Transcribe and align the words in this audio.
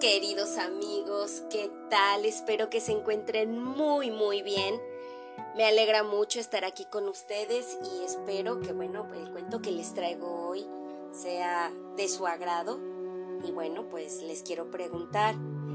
queridos 0.00 0.56
amigos, 0.56 1.42
¿qué 1.50 1.70
tal? 1.90 2.24
Espero 2.24 2.70
que 2.70 2.80
se 2.80 2.92
encuentren 2.92 3.58
muy 3.58 4.10
muy 4.10 4.40
bien. 4.40 4.80
Me 5.54 5.66
alegra 5.66 6.02
mucho 6.02 6.40
estar 6.40 6.64
aquí 6.64 6.86
con 6.86 7.06
ustedes 7.06 7.76
y 7.84 8.04
espero 8.04 8.60
que 8.60 8.72
bueno, 8.72 9.06
el 9.14 9.30
cuento 9.30 9.60
que 9.60 9.70
les 9.70 9.92
traigo 9.92 10.48
hoy 10.48 10.66
sea 11.12 11.70
de 11.98 12.08
su 12.08 12.26
agrado. 12.26 12.80
Y 13.46 13.52
bueno, 13.52 13.90
pues 13.90 14.22
les 14.22 14.42
quiero 14.42 14.70
preguntar, 14.70 15.34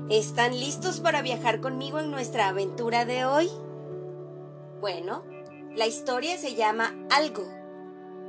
¿están 0.10 0.60
listos 0.60 1.02
para 1.02 1.22
viajar 1.22 1.62
conmigo 1.62 2.00
en 2.00 2.10
nuestra 2.10 2.48
aventura 2.48 3.06
de 3.06 3.26
hoy? 3.26 3.52
Bueno, 4.82 5.24
la 5.76 5.86
historia 5.86 6.36
se 6.40 6.56
llama 6.56 6.96
Algo 7.12 7.46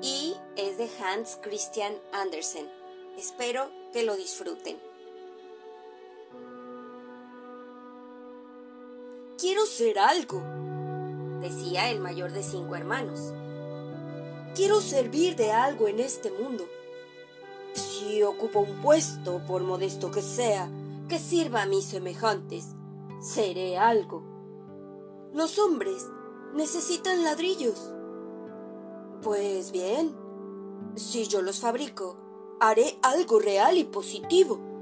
y 0.03 0.35
es 0.57 0.77
de 0.77 0.91
Hans 1.01 1.39
Christian 1.41 1.95
Andersen. 2.13 2.69
Espero 3.17 3.71
que 3.95 4.03
lo 4.03 4.15
disfruten. 4.15 4.77
Quiero 9.39 9.67
ser 9.67 9.99
algo, 9.99 10.41
decía 11.43 11.91
el 11.91 12.01
mayor 12.01 12.33
de 12.33 12.43
cinco 12.43 12.75
hermanos. 12.75 13.35
Quiero 14.55 14.81
servir 14.81 15.37
de 15.37 15.53
algo 15.53 15.89
en 15.89 16.01
este 16.01 16.31
mundo. 16.31 16.65
Si 17.75 18.23
ocupo 18.23 18.61
un 18.61 18.81
puesto, 18.81 19.43
por 19.47 19.63
modesto 19.63 20.11
que 20.11 20.23
sea, 20.23 20.71
que 21.07 21.19
sirva 21.19 21.63
a 21.63 21.67
mis 21.67 21.85
semejantes, 21.85 22.69
seré 23.21 23.77
algo. 23.77 24.23
Los 25.35 25.59
hombres 25.59 26.07
necesitan 26.55 27.23
ladrillos. 27.23 27.93
Pues 29.21 29.71
bien, 29.71 30.17
si 30.95 31.27
yo 31.27 31.43
los 31.43 31.61
fabrico, 31.61 32.17
haré 32.59 32.99
algo 33.03 33.39
real 33.39 33.77
y 33.77 33.85
positivo. 33.85 34.76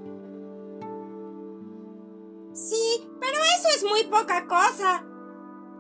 Muy 3.95 4.03
poca 4.07 4.49
cosa, 4.49 5.05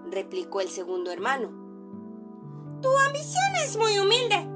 replicó 0.08 0.60
el 0.60 0.70
segundo 0.70 1.10
hermano. 1.10 1.48
Tu 2.80 2.88
ambición 3.08 3.56
es 3.64 3.76
muy 3.76 3.98
humilde. 3.98 4.46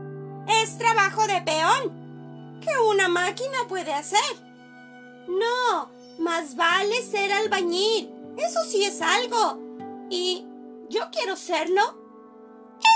Es 0.62 0.78
trabajo 0.78 1.26
de 1.26 1.42
peón, 1.42 2.60
que 2.60 2.70
una 2.88 3.08
máquina 3.08 3.58
puede 3.68 3.92
hacer. 3.92 4.20
No, 5.26 5.90
más 6.20 6.54
vale 6.54 7.02
ser 7.02 7.32
albañil. 7.32 8.14
Eso 8.36 8.62
sí 8.62 8.84
es 8.84 9.02
algo. 9.02 9.58
Y 10.08 10.46
yo 10.88 11.10
quiero 11.10 11.34
serlo. 11.34 11.82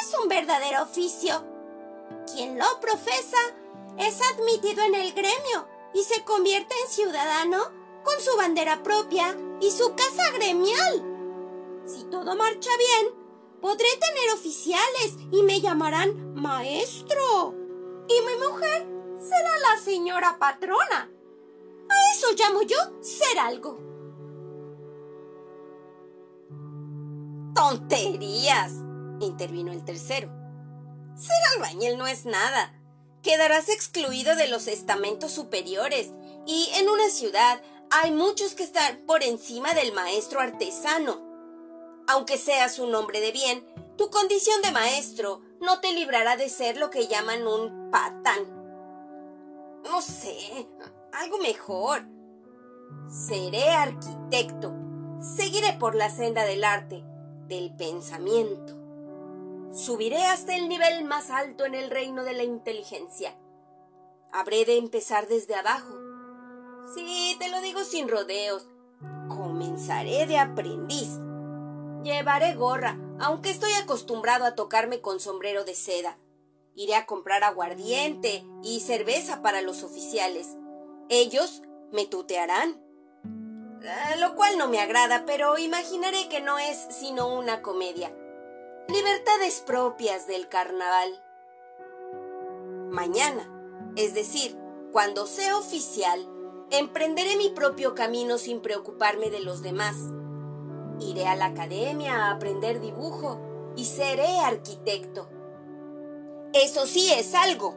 Es 0.00 0.14
un 0.22 0.28
verdadero 0.28 0.84
oficio. 0.84 1.44
Quien 2.32 2.56
lo 2.56 2.66
profesa 2.80 3.38
es 3.98 4.20
admitido 4.32 4.84
en 4.84 4.94
el 4.94 5.12
gremio 5.12 5.66
y 5.92 6.04
se 6.04 6.22
convierte 6.22 6.72
en 6.84 6.88
ciudadano 6.88 7.58
con 8.04 8.20
su 8.20 8.36
bandera 8.36 8.84
propia 8.84 9.36
y 9.62 9.70
su 9.70 9.94
casa 9.94 10.30
gremial. 10.34 11.82
Si 11.86 12.04
todo 12.04 12.34
marcha 12.36 12.70
bien, 12.76 13.14
podré 13.60 13.86
tener 14.00 14.34
oficiales 14.34 15.16
y 15.30 15.42
me 15.44 15.60
llamarán 15.60 16.34
maestro. 16.34 17.54
Y 18.08 18.20
mi 18.26 18.44
mujer 18.44 18.86
será 19.20 19.58
la 19.60 19.80
señora 19.80 20.36
patrona. 20.38 21.08
A 21.88 22.12
eso 22.12 22.26
llamo 22.36 22.62
yo 22.62 22.76
ser 23.00 23.38
algo. 23.38 23.78
¡Tonterías! 27.54 28.72
intervino 29.20 29.70
el 29.72 29.84
tercero. 29.84 30.28
Ser 31.16 31.36
albañil 31.54 31.96
no 31.96 32.08
es 32.08 32.26
nada. 32.26 32.74
Quedarás 33.22 33.68
excluido 33.68 34.34
de 34.34 34.48
los 34.48 34.66
estamentos 34.66 35.30
superiores 35.30 36.10
y 36.44 36.70
en 36.74 36.88
una 36.88 37.08
ciudad 37.08 37.62
hay 37.94 38.10
muchos 38.10 38.54
que 38.54 38.62
están 38.62 39.02
por 39.06 39.22
encima 39.22 39.74
del 39.74 39.92
maestro 39.92 40.40
artesano. 40.40 41.20
Aunque 42.08 42.38
seas 42.38 42.78
un 42.78 42.94
hombre 42.94 43.20
de 43.20 43.32
bien, 43.32 43.66
tu 43.98 44.08
condición 44.08 44.62
de 44.62 44.70
maestro 44.70 45.42
no 45.60 45.78
te 45.80 45.92
librará 45.92 46.38
de 46.38 46.48
ser 46.48 46.78
lo 46.78 46.88
que 46.88 47.06
llaman 47.06 47.46
un 47.46 47.90
patán. 47.90 49.82
No 49.84 50.00
sé, 50.00 50.66
algo 51.12 51.36
mejor. 51.38 52.06
Seré 53.10 53.68
arquitecto. 53.68 54.72
Seguiré 55.20 55.74
por 55.74 55.94
la 55.94 56.08
senda 56.08 56.46
del 56.46 56.64
arte, 56.64 57.04
del 57.46 57.76
pensamiento. 57.76 58.74
Subiré 59.70 60.24
hasta 60.24 60.56
el 60.56 60.70
nivel 60.70 61.04
más 61.04 61.28
alto 61.28 61.66
en 61.66 61.74
el 61.74 61.90
reino 61.90 62.24
de 62.24 62.32
la 62.32 62.42
inteligencia. 62.42 63.36
Habré 64.32 64.64
de 64.64 64.78
empezar 64.78 65.28
desde 65.28 65.54
abajo 65.54 66.01
Sí, 66.94 67.36
te 67.38 67.48
lo 67.48 67.60
digo 67.60 67.84
sin 67.84 68.08
rodeos. 68.08 68.66
Comenzaré 69.28 70.26
de 70.26 70.38
aprendiz. 70.38 71.10
Llevaré 72.02 72.54
gorra, 72.54 72.98
aunque 73.20 73.50
estoy 73.50 73.72
acostumbrado 73.74 74.44
a 74.44 74.54
tocarme 74.54 75.00
con 75.00 75.20
sombrero 75.20 75.64
de 75.64 75.74
seda. 75.74 76.18
Iré 76.74 76.94
a 76.94 77.06
comprar 77.06 77.44
aguardiente 77.44 78.44
y 78.62 78.80
cerveza 78.80 79.42
para 79.42 79.62
los 79.62 79.82
oficiales. 79.82 80.56
Ellos 81.08 81.62
me 81.92 82.06
tutearán. 82.06 82.80
Ah, 83.84 84.16
lo 84.18 84.34
cual 84.34 84.58
no 84.58 84.68
me 84.68 84.80
agrada, 84.80 85.24
pero 85.26 85.58
imaginaré 85.58 86.28
que 86.28 86.40
no 86.40 86.58
es 86.58 86.86
sino 86.90 87.28
una 87.28 87.62
comedia. 87.62 88.14
Libertades 88.88 89.60
propias 89.60 90.26
del 90.26 90.48
carnaval. 90.48 91.22
Mañana, 92.90 93.48
es 93.96 94.14
decir, 94.14 94.56
cuando 94.92 95.26
sea 95.26 95.56
oficial, 95.56 96.26
Emprenderé 96.72 97.36
mi 97.36 97.50
propio 97.50 97.94
camino 97.94 98.38
sin 98.38 98.62
preocuparme 98.62 99.28
de 99.28 99.40
los 99.40 99.60
demás. 99.60 99.94
Iré 101.00 101.26
a 101.26 101.36
la 101.36 101.44
academia 101.44 102.14
a 102.14 102.30
aprender 102.30 102.80
dibujo 102.80 103.38
y 103.76 103.84
seré 103.84 104.38
arquitecto. 104.38 105.28
Eso 106.54 106.86
sí 106.86 107.12
es 107.12 107.34
algo. 107.34 107.76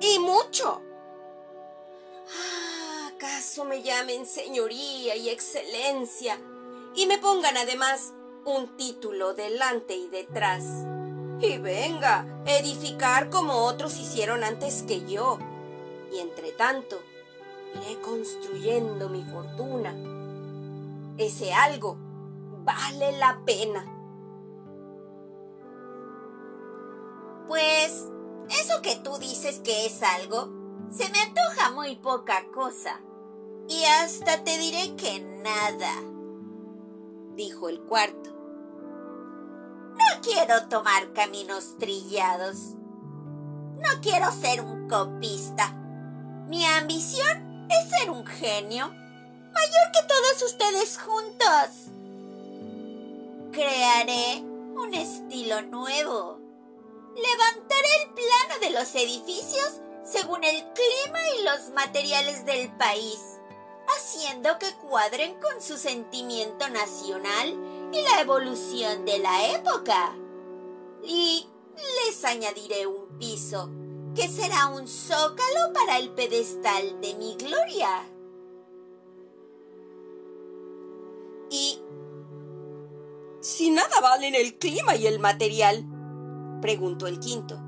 Y 0.00 0.18
mucho. 0.18 0.82
Ah, 2.26 3.10
¿Acaso 3.14 3.64
me 3.66 3.82
llamen 3.82 4.26
señoría 4.26 5.14
y 5.14 5.28
excelencia 5.28 6.36
y 6.96 7.06
me 7.06 7.18
pongan 7.18 7.56
además 7.56 8.14
un 8.44 8.76
título 8.76 9.34
delante 9.34 9.94
y 9.94 10.08
detrás? 10.08 10.64
Y 11.38 11.58
venga, 11.58 12.42
edificar 12.46 13.30
como 13.30 13.64
otros 13.64 13.96
hicieron 13.96 14.42
antes 14.42 14.82
que 14.82 15.06
yo. 15.06 15.38
Y 16.12 16.18
entre 16.18 16.50
tanto, 16.50 17.00
iré 17.74 18.00
construyendo 18.00 19.08
mi 19.08 19.24
fortuna. 19.24 19.94
Ese 21.18 21.52
algo 21.52 21.96
vale 22.64 23.12
la 23.18 23.40
pena. 23.44 23.84
Pues 27.46 28.08
eso 28.48 28.82
que 28.82 28.96
tú 28.96 29.18
dices 29.18 29.60
que 29.60 29.86
es 29.86 30.02
algo, 30.02 30.48
se 30.90 31.08
me 31.10 31.20
antoja 31.20 31.70
muy 31.72 31.96
poca 31.96 32.46
cosa. 32.52 33.00
Y 33.68 33.84
hasta 33.84 34.44
te 34.44 34.58
diré 34.58 34.94
que 34.96 35.20
nada, 35.20 35.92
dijo 37.34 37.68
el 37.68 37.80
cuarto. 37.80 38.30
No 39.94 40.20
quiero 40.22 40.68
tomar 40.68 41.12
caminos 41.12 41.76
trillados. 41.78 42.74
No 43.76 44.00
quiero 44.02 44.30
ser 44.32 44.60
un 44.60 44.88
copista. 44.88 45.72
Mi 46.48 46.64
ambición 46.66 47.43
es 47.68 47.90
ser 47.90 48.10
un 48.10 48.26
genio 48.26 48.88
mayor 48.88 49.90
que 49.92 50.02
todos 50.08 50.42
ustedes 50.42 50.98
juntos. 50.98 51.90
Crearé 53.52 54.42
un 54.42 54.92
estilo 54.94 55.62
nuevo. 55.62 56.40
Levantaré 57.14 57.88
el 58.02 58.10
plano 58.14 58.60
de 58.60 58.70
los 58.70 58.94
edificios 58.94 59.80
según 60.04 60.42
el 60.44 60.56
clima 60.56 61.18
y 61.38 61.44
los 61.44 61.70
materiales 61.70 62.44
del 62.44 62.70
país, 62.76 63.20
haciendo 63.96 64.58
que 64.58 64.72
cuadren 64.74 65.40
con 65.40 65.62
su 65.62 65.78
sentimiento 65.78 66.68
nacional 66.68 67.56
y 67.92 68.02
la 68.02 68.20
evolución 68.20 69.04
de 69.04 69.18
la 69.20 69.54
época. 69.54 70.14
Y 71.04 71.48
les 72.06 72.24
añadiré 72.24 72.86
un 72.86 73.18
piso 73.18 73.70
que 74.14 74.28
será 74.28 74.68
un 74.68 74.86
zócalo 74.86 75.72
para 75.72 75.98
el 75.98 76.10
pedestal 76.10 77.00
de 77.00 77.14
mi 77.14 77.36
gloria. 77.36 78.08
¿Y 81.50 81.80
si 83.40 83.70
nada 83.70 84.00
valen 84.00 84.34
el 84.34 84.58
clima 84.58 84.94
y 84.96 85.06
el 85.06 85.18
material? 85.18 85.84
preguntó 86.60 87.06
el 87.06 87.18
quinto. 87.18 87.60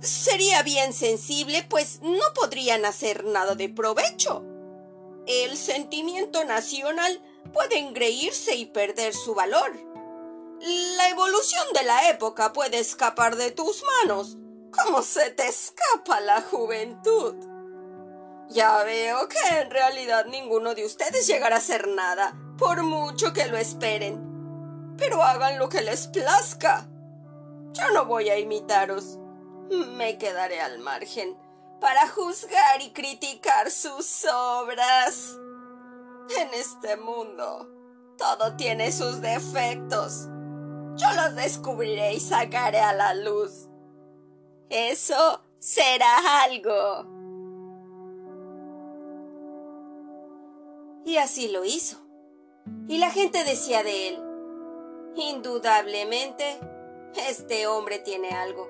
Sería 0.00 0.62
bien 0.62 0.92
sensible, 0.92 1.64
pues 1.68 2.00
no 2.02 2.24
podrían 2.34 2.84
hacer 2.84 3.24
nada 3.24 3.54
de 3.54 3.68
provecho. 3.68 4.44
El 5.26 5.56
sentimiento 5.56 6.44
nacional 6.44 7.22
puede 7.52 7.78
engreírse 7.78 8.56
y 8.56 8.66
perder 8.66 9.14
su 9.14 9.34
valor. 9.34 9.72
La 10.60 11.08
evolución 11.08 11.66
de 11.74 11.84
la 11.84 12.10
época 12.10 12.52
puede 12.52 12.78
escapar 12.78 13.36
de 13.36 13.50
tus 13.50 13.82
manos 14.02 14.38
¿Cómo 14.82 15.02
se 15.02 15.30
te 15.30 15.46
escapa 15.46 16.20
la 16.20 16.42
juventud? 16.42 17.34
Ya 18.48 18.82
veo 18.84 19.28
que 19.28 19.60
en 19.60 19.70
realidad 19.70 20.26
ninguno 20.26 20.74
de 20.74 20.84
ustedes 20.84 21.26
llegará 21.26 21.56
a 21.56 21.58
hacer 21.58 21.88
nada, 21.88 22.34
por 22.58 22.82
mucho 22.82 23.32
que 23.32 23.46
lo 23.46 23.56
esperen. 23.56 24.94
Pero 24.98 25.22
hagan 25.22 25.58
lo 25.58 25.68
que 25.68 25.80
les 25.80 26.06
plazca. 26.08 26.86
Yo 27.72 27.90
no 27.92 28.04
voy 28.04 28.28
a 28.30 28.38
imitaros. 28.38 29.18
Me 29.96 30.18
quedaré 30.18 30.60
al 30.60 30.78
margen 30.78 31.36
para 31.80 32.08
juzgar 32.08 32.80
y 32.80 32.92
criticar 32.92 33.70
sus 33.70 34.24
obras. 34.26 35.36
En 36.38 36.54
este 36.54 36.96
mundo, 36.96 37.68
todo 38.16 38.56
tiene 38.56 38.92
sus 38.92 39.20
defectos. 39.20 40.28
Yo 40.96 41.12
los 41.14 41.34
descubriré 41.34 42.14
y 42.14 42.20
sacaré 42.20 42.80
a 42.80 42.92
la 42.92 43.14
luz. 43.14 43.63
Eso 44.68 45.40
será 45.58 46.42
algo. 46.44 47.14
Y 51.04 51.18
así 51.18 51.48
lo 51.48 51.64
hizo. 51.64 51.98
Y 52.88 52.98
la 52.98 53.10
gente 53.10 53.44
decía 53.44 53.82
de 53.82 54.08
él, 54.08 54.22
indudablemente, 55.16 56.58
este 57.28 57.66
hombre 57.66 57.98
tiene 57.98 58.30
algo. 58.30 58.68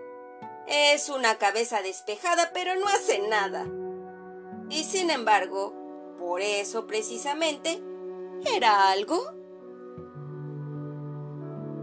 Es 0.66 1.08
una 1.08 1.36
cabeza 1.36 1.82
despejada, 1.82 2.50
pero 2.52 2.74
no 2.76 2.88
hace 2.88 3.20
nada. 3.28 3.66
Y 4.70 4.84
sin 4.84 5.10
embargo, 5.10 5.74
por 6.18 6.40
eso 6.40 6.86
precisamente, 6.86 7.82
era 8.56 8.90
algo. 8.90 9.20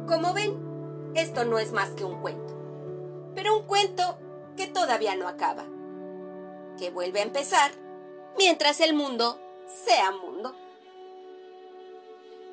Como 0.07 0.33
ven, 0.33 1.11
esto 1.15 1.45
no 1.45 1.59
es 1.59 1.71
más 1.71 1.91
que 1.91 2.03
un 2.03 2.19
cuento. 2.21 2.50
Pero 3.35 3.57
un 3.57 3.65
cuento 3.65 4.17
que 4.57 4.67
todavía 4.67 5.15
no 5.15 5.27
acaba. 5.27 5.65
Que 6.77 6.89
vuelve 6.89 7.19
a 7.19 7.23
empezar 7.23 7.71
mientras 8.37 8.79
el 8.81 8.93
mundo 8.93 9.39
sea 9.85 10.11
mundo. 10.11 10.55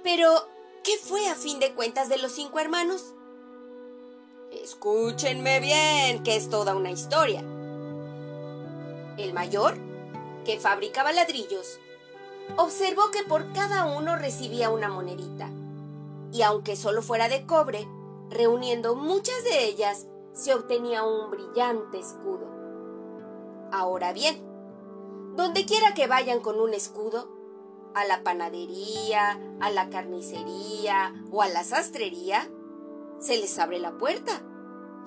Pero, 0.02 0.48
¿qué 0.84 0.96
fue 0.96 1.28
a 1.28 1.34
fin 1.34 1.58
de 1.60 1.74
cuentas 1.74 2.08
de 2.08 2.18
los 2.18 2.32
cinco 2.32 2.60
hermanos? 2.60 3.14
Escúchenme 4.52 5.60
bien, 5.60 6.22
que 6.22 6.36
es 6.36 6.48
toda 6.48 6.74
una 6.74 6.90
historia. 6.90 7.40
El 9.18 9.34
mayor, 9.34 9.76
que 10.44 10.58
fabricaba 10.58 11.12
ladrillos, 11.12 11.80
observó 12.56 13.10
que 13.10 13.24
por 13.24 13.52
cada 13.52 13.84
uno 13.84 14.16
recibía 14.16 14.70
una 14.70 14.88
monedita, 14.88 15.50
y 16.32 16.42
aunque 16.42 16.76
solo 16.76 17.02
fuera 17.02 17.28
de 17.28 17.44
cobre, 17.44 17.86
reuniendo 18.30 18.94
muchas 18.94 19.42
de 19.44 19.64
ellas, 19.64 20.06
se 20.38 20.54
obtenía 20.54 21.02
un 21.02 21.30
brillante 21.32 21.98
escudo. 21.98 22.46
Ahora 23.72 24.12
bien, 24.12 24.40
donde 25.34 25.66
quiera 25.66 25.94
que 25.94 26.06
vayan 26.06 26.40
con 26.40 26.60
un 26.60 26.74
escudo, 26.74 27.36
a 27.94 28.04
la 28.04 28.22
panadería, 28.22 29.40
a 29.60 29.70
la 29.70 29.90
carnicería 29.90 31.12
o 31.32 31.42
a 31.42 31.48
la 31.48 31.64
sastrería, 31.64 32.48
se 33.18 33.36
les 33.36 33.58
abre 33.58 33.80
la 33.80 33.98
puerta 33.98 34.40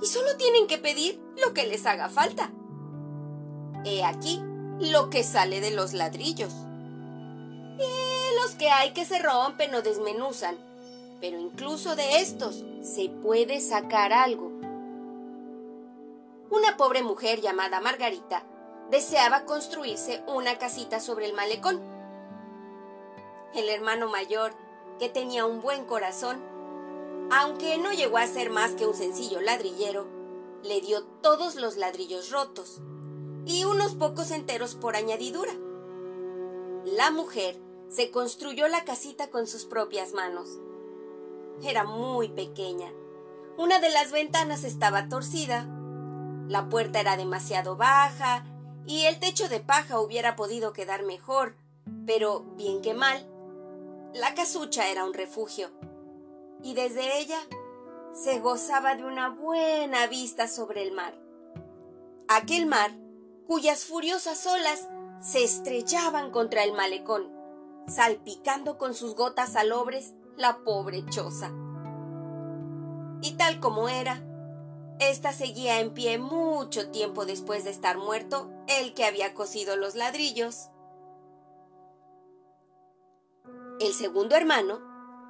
y 0.01 0.07
solo 0.07 0.35
tienen 0.35 0.67
que 0.67 0.77
pedir 0.77 1.21
lo 1.45 1.53
que 1.53 1.65
les 1.65 1.85
haga 1.85 2.09
falta. 2.09 2.51
He 3.85 4.03
aquí 4.03 4.41
lo 4.79 5.09
que 5.09 5.23
sale 5.23 5.61
de 5.61 5.71
los 5.71 5.93
ladrillos. 5.93 6.53
Y 7.77 8.41
los 8.43 8.55
que 8.55 8.69
hay 8.69 8.91
que 8.91 9.05
se 9.05 9.19
rompen 9.19 9.73
o 9.75 9.81
desmenuzan, 9.81 10.57
pero 11.21 11.39
incluso 11.39 11.95
de 11.95 12.19
estos 12.19 12.65
se 12.81 13.09
puede 13.09 13.61
sacar 13.61 14.11
algo. 14.11 14.50
Una 16.51 16.75
pobre 16.75 17.01
mujer 17.01 17.39
llamada 17.39 17.79
Margarita 17.79 18.43
deseaba 18.89 19.45
construirse 19.45 20.21
una 20.27 20.57
casita 20.57 20.99
sobre 20.99 21.25
el 21.25 21.33
malecón. 21.33 21.79
El 23.55 23.69
hermano 23.69 24.09
mayor, 24.09 24.51
que 24.99 25.07
tenía 25.07 25.45
un 25.45 25.61
buen 25.61 25.85
corazón, 25.85 26.41
aunque 27.31 27.77
no 27.77 27.93
llegó 27.93 28.17
a 28.17 28.27
ser 28.27 28.49
más 28.49 28.73
que 28.73 28.85
un 28.85 28.93
sencillo 28.93 29.39
ladrillero, 29.39 30.07
le 30.61 30.81
dio 30.81 31.05
todos 31.21 31.55
los 31.55 31.77
ladrillos 31.77 32.31
rotos 32.31 32.81
y 33.45 33.63
unos 33.63 33.95
pocos 33.95 34.29
enteros 34.31 34.75
por 34.75 34.97
añadidura. 34.97 35.53
La 36.83 37.11
mujer 37.11 37.57
se 37.87 38.11
construyó 38.11 38.67
la 38.67 38.83
casita 38.83 39.29
con 39.29 39.47
sus 39.47 39.63
propias 39.63 40.11
manos. 40.11 40.59
Era 41.63 41.85
muy 41.85 42.27
pequeña. 42.27 42.91
Una 43.57 43.79
de 43.79 43.89
las 43.89 44.11
ventanas 44.11 44.65
estaba 44.65 45.07
torcida, 45.07 45.77
la 46.47 46.69
puerta 46.69 46.99
era 46.99 47.17
demasiado 47.17 47.75
baja 47.75 48.45
y 48.85 49.05
el 49.05 49.19
techo 49.19 49.49
de 49.49 49.59
paja 49.59 49.99
hubiera 49.99 50.35
podido 50.35 50.73
quedar 50.73 51.03
mejor, 51.03 51.55
pero 52.05 52.41
bien 52.55 52.81
que 52.81 52.93
mal, 52.93 53.27
la 54.13 54.33
casucha 54.33 54.89
era 54.89 55.05
un 55.05 55.13
refugio 55.13 55.69
y 56.63 56.73
desde 56.73 57.19
ella 57.19 57.39
se 58.13 58.39
gozaba 58.39 58.95
de 58.95 59.03
una 59.03 59.29
buena 59.29 60.07
vista 60.07 60.47
sobre 60.47 60.83
el 60.83 60.91
mar. 60.91 61.17
Aquel 62.27 62.65
mar 62.65 62.91
cuyas 63.47 63.85
furiosas 63.85 64.45
olas 64.45 64.87
se 65.21 65.43
estrellaban 65.43 66.31
contra 66.31 66.63
el 66.63 66.73
malecón, 66.73 67.31
salpicando 67.87 68.77
con 68.77 68.93
sus 68.93 69.15
gotas 69.15 69.53
salobres 69.53 70.13
la 70.37 70.59
pobre 70.63 71.05
choza. 71.05 71.51
Y 73.21 73.33
tal 73.33 73.59
como 73.59 73.87
era, 73.87 74.23
ésta 75.01 75.33
seguía 75.33 75.79
en 75.79 75.93
pie 75.93 76.17
mucho 76.19 76.91
tiempo 76.91 77.25
después 77.25 77.63
de 77.63 77.71
estar 77.71 77.97
muerto 77.97 78.51
el 78.67 78.93
que 78.93 79.05
había 79.05 79.33
cosido 79.33 79.75
los 79.75 79.95
ladrillos. 79.95 80.69
El 83.79 83.93
segundo 83.93 84.35
hermano 84.35 84.79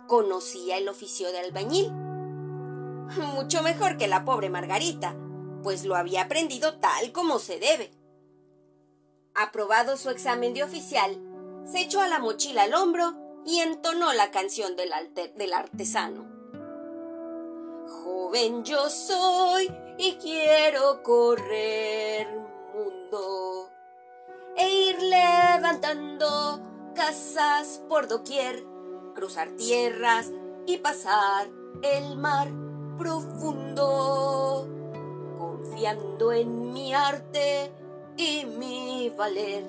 conocía 0.07 0.77
el 0.77 0.89
oficio 0.89 1.31
de 1.31 1.39
albañil. 1.39 1.91
Mucho 3.33 3.63
mejor 3.63 3.97
que 3.97 4.07
la 4.09 4.25
pobre 4.25 4.49
Margarita, 4.49 5.15
pues 5.63 5.85
lo 5.85 5.95
había 5.95 6.23
aprendido 6.23 6.77
tal 6.79 7.13
como 7.13 7.39
se 7.39 7.59
debe. 7.59 7.91
Aprobado 9.35 9.95
su 9.95 10.09
examen 10.09 10.53
de 10.53 10.63
oficial, 10.63 11.17
se 11.65 11.81
echó 11.81 12.01
a 12.01 12.07
la 12.07 12.19
mochila 12.19 12.63
al 12.63 12.73
hombro 12.73 13.13
y 13.45 13.59
entonó 13.59 14.11
la 14.13 14.31
canción 14.31 14.75
del, 14.75 14.91
del 15.35 15.53
artesano. 15.53 16.30
Joven 17.87 18.63
yo 18.63 18.89
soy 18.89 19.71
y 19.97 20.13
quiero 20.13 21.01
correr 21.03 22.27
mundo 22.73 23.69
e 24.55 24.69
ir 24.69 25.01
levantando 25.01 26.61
casas 26.95 27.81
por 27.87 28.07
doquier 28.07 28.63
cruzar 29.13 29.49
tierras 29.51 30.31
y 30.65 30.77
pasar 30.77 31.49
el 31.81 32.17
mar 32.17 32.49
profundo, 32.97 34.67
confiando 35.37 36.31
en 36.31 36.73
mi 36.73 36.93
arte 36.93 37.71
y 38.17 38.45
mi 38.45 39.09
valer. 39.09 39.65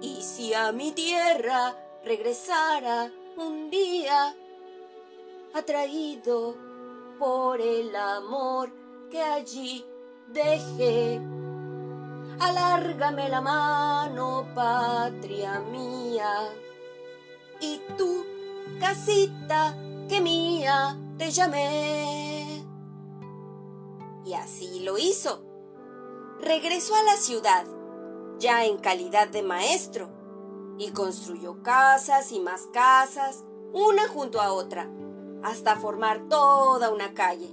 Y 0.00 0.22
si 0.22 0.54
a 0.54 0.72
mi 0.72 0.92
tierra 0.92 1.74
regresara 2.04 3.10
un 3.36 3.70
día, 3.70 4.34
atraído 5.54 6.67
por 7.18 7.60
el 7.60 7.94
amor 7.96 8.72
que 9.10 9.20
allí 9.22 9.84
dejé, 10.28 11.20
alárgame 12.40 13.28
la 13.28 13.40
mano, 13.40 14.46
patria 14.54 15.60
mía 15.60 16.52
y 17.60 17.80
tú, 17.96 18.24
casita 18.80 19.76
que 20.08 20.20
mía, 20.20 20.96
te 21.16 21.30
llamé. 21.30 22.64
Y 24.24 24.34
así 24.34 24.80
lo 24.80 24.98
hizo. 24.98 25.42
Regresó 26.40 26.94
a 26.94 27.02
la 27.02 27.16
ciudad, 27.16 27.66
ya 28.38 28.64
en 28.64 28.78
calidad 28.78 29.28
de 29.28 29.42
maestro, 29.42 30.08
y 30.78 30.92
construyó 30.92 31.62
casas 31.62 32.30
y 32.30 32.38
más 32.38 32.68
casas, 32.72 33.44
una 33.72 34.06
junto 34.08 34.40
a 34.40 34.52
otra, 34.52 34.88
hasta 35.42 35.76
formar 35.76 36.28
toda 36.28 36.90
una 36.90 37.14
calle. 37.14 37.48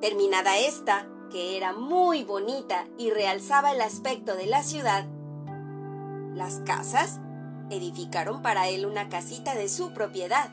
Terminada 0.00 0.58
esta, 0.58 1.08
que 1.30 1.56
era 1.56 1.72
muy 1.72 2.24
bonita 2.24 2.86
y 2.98 3.10
realzaba 3.10 3.72
el 3.72 3.80
aspecto 3.80 4.36
de 4.36 4.46
la 4.46 4.62
ciudad, 4.62 5.04
las 6.34 6.60
casas 6.60 7.20
edificaron 7.70 8.42
para 8.42 8.68
él 8.68 8.86
una 8.86 9.08
casita 9.08 9.54
de 9.54 9.68
su 9.68 9.92
propiedad. 9.92 10.50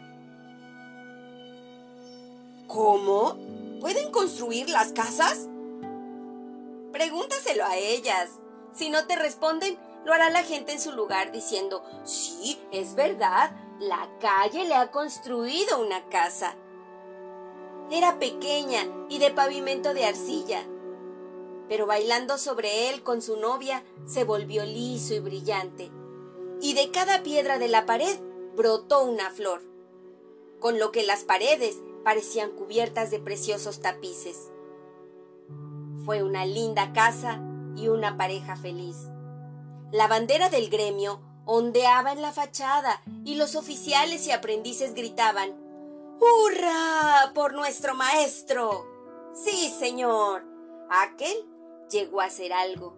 ¿Cómo? 2.67 3.37
¿Pueden 3.79 4.11
construir 4.11 4.69
las 4.69 4.93
casas? 4.93 5.49
Pregúntaselo 6.91 7.65
a 7.65 7.77
ellas. 7.77 8.29
Si 8.73 8.89
no 8.89 9.05
te 9.07 9.15
responden, 9.15 9.77
lo 10.05 10.13
hará 10.13 10.29
la 10.29 10.43
gente 10.43 10.71
en 10.71 10.79
su 10.79 10.91
lugar 10.91 11.31
diciendo, 11.31 11.83
sí, 12.05 12.59
es 12.71 12.95
verdad, 12.95 13.51
la 13.81 14.07
calle 14.19 14.65
le 14.65 14.75
ha 14.75 14.91
construido 14.91 15.81
una 15.81 16.07
casa. 16.07 16.55
Era 17.89 18.19
pequeña 18.19 18.87
y 19.09 19.17
de 19.17 19.31
pavimento 19.31 19.95
de 19.95 20.05
arcilla, 20.05 20.63
pero 21.67 21.87
bailando 21.87 22.37
sobre 22.37 22.89
él 22.89 23.01
con 23.01 23.23
su 23.23 23.37
novia 23.37 23.83
se 24.05 24.23
volvió 24.23 24.65
liso 24.65 25.15
y 25.15 25.19
brillante, 25.19 25.91
y 26.61 26.75
de 26.75 26.91
cada 26.91 27.23
piedra 27.23 27.57
de 27.57 27.69
la 27.69 27.87
pared 27.87 28.19
brotó 28.55 29.03
una 29.03 29.31
flor, 29.31 29.63
con 30.59 30.77
lo 30.77 30.91
que 30.91 31.01
las 31.01 31.23
paredes 31.23 31.79
parecían 32.03 32.51
cubiertas 32.51 33.09
de 33.09 33.17
preciosos 33.17 33.81
tapices. 33.81 34.51
Fue 36.05 36.21
una 36.21 36.45
linda 36.45 36.93
casa 36.93 37.41
y 37.75 37.87
una 37.87 38.15
pareja 38.15 38.55
feliz. 38.55 38.97
La 39.91 40.07
bandera 40.07 40.49
del 40.49 40.69
gremio 40.69 41.19
ondeaba 41.45 42.11
en 42.11 42.21
la 42.21 42.31
fachada 42.31 43.01
y 43.23 43.35
los 43.35 43.55
oficiales 43.55 44.27
y 44.27 44.31
aprendices 44.31 44.93
gritaban 44.93 45.55
¡Hurra! 46.19 47.31
por 47.33 47.53
nuestro 47.53 47.95
maestro. 47.95 48.85
Sí, 49.33 49.69
señor. 49.69 50.45
Aquel 50.89 51.35
llegó 51.89 52.21
a 52.21 52.29
ser 52.29 52.53
algo 52.53 52.95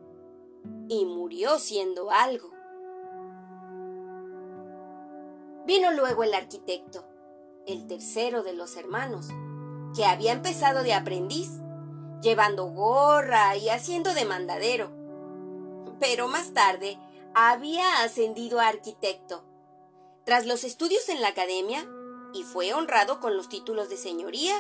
y 0.89 1.05
murió 1.05 1.57
siendo 1.59 2.12
algo. 2.12 2.51
Vino 5.65 5.91
luego 5.91 6.23
el 6.23 6.33
arquitecto, 6.33 7.05
el 7.65 7.88
tercero 7.88 8.43
de 8.43 8.53
los 8.53 8.75
hermanos, 8.75 9.29
que 9.95 10.03
había 10.03 10.33
empezado 10.33 10.83
de 10.83 10.93
aprendiz, 10.93 11.50
llevando 12.21 12.65
gorra 12.65 13.55
y 13.55 13.69
haciendo 13.69 14.13
de 14.13 14.25
mandadero. 14.25 14.91
Pero 16.00 16.27
más 16.27 16.53
tarde 16.53 17.00
había 17.36 18.04
ascendido 18.04 18.60
a 18.60 18.68
arquitecto. 18.68 19.44
Tras 20.25 20.46
los 20.46 20.63
estudios 20.63 21.10
en 21.10 21.22
la 21.22 21.30
academia, 21.30 21.88
y 22.34 22.44
fue 22.44 22.74
honrado 22.74 23.20
con 23.20 23.38
los 23.38 23.50
títulos 23.50 23.90
de 23.90 23.98
señoría 23.98 24.54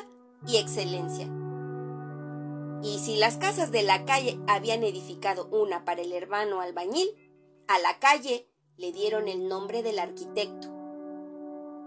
y 0.47 0.57
excelencia. 0.57 1.27
Y 2.83 2.99
si 2.99 3.15
las 3.15 3.37
casas 3.37 3.71
de 3.71 3.81
la 3.81 4.05
calle 4.05 4.39
habían 4.47 4.83
edificado 4.83 5.47
una 5.51 5.85
para 5.85 6.01
el 6.01 6.11
hermano 6.11 6.61
albañil, 6.61 7.07
a 7.67 7.79
la 7.79 7.97
calle 7.99 8.49
le 8.75 8.91
dieron 8.91 9.27
el 9.27 9.47
nombre 9.47 9.83
del 9.83 9.99
arquitecto. 9.99 10.67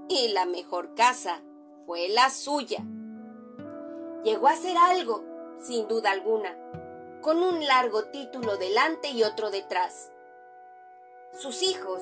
Y 0.08 0.28
la 0.28 0.46
mejor 0.46 0.94
casa 0.94 1.42
fue 1.86 2.08
la 2.08 2.30
suya. 2.30 2.82
Llegó 4.24 4.48
a 4.48 4.56
ser 4.56 4.76
algo, 4.76 5.24
sin 5.60 5.86
duda 5.86 6.12
alguna, 6.12 6.56
con 7.22 7.42
un 7.42 7.64
largo 7.66 8.04
título 8.04 8.56
delante 8.56 9.10
y 9.10 9.22
otro 9.22 9.50
detrás. 9.50 10.10
Sus 11.32 11.62
hijos 11.62 12.00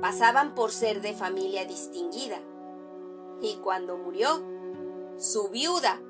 pasaban 0.00 0.54
por 0.54 0.72
ser 0.72 1.00
de 1.00 1.14
familia 1.14 1.64
distinguida. 1.64 2.38
Y 3.40 3.56
cuando 3.56 3.96
murió, 3.96 4.42
su 5.18 5.48
viuda 5.48 6.00